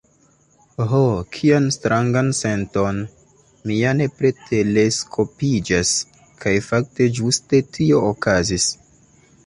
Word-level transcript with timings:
"Ho, 0.91 1.01
kian 1.35 1.67
strangan 1.75 2.31
senton! 2.37 3.03
mi 3.67 3.77
ja 3.81 3.93
nepre 4.01 4.33
teleskopiĝas!" 4.47 5.93
Kaj 6.43 6.59
fakte 6.73 7.13
ĝuste 7.21 7.65
tio 7.79 8.03
okazis. 8.13 8.71